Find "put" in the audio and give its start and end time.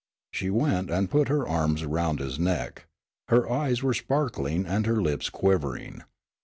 1.11-1.27